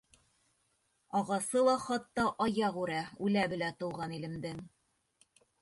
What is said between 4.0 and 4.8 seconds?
илемдең...